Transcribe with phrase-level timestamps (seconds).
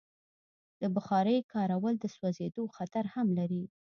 [0.81, 3.63] د بخارۍ کارول د سوځېدو خطر هم لري.